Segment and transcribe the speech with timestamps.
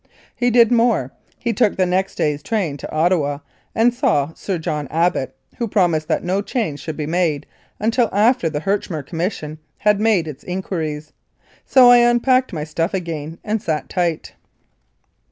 [0.35, 3.37] He did more: he took the next day's train to Ottawa
[3.75, 7.45] and saw Sir John Abbott, who promised that no change should be made
[7.79, 11.13] until after the Herchmer Commission had made its inquiries.
[11.67, 14.33] So I unpacked my stuff again and "sat tight."